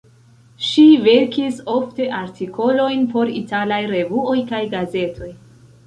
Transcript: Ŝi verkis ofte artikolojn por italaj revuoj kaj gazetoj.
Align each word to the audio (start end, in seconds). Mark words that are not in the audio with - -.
Ŝi 0.67 0.85
verkis 1.07 1.59
ofte 1.75 2.09
artikolojn 2.21 3.07
por 3.15 3.35
italaj 3.45 3.81
revuoj 3.95 4.39
kaj 4.53 4.65
gazetoj. 4.77 5.35